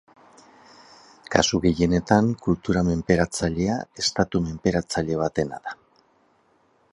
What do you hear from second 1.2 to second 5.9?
Kasu gehienetan kultura menperatzailea estatu menperatzaile batena da.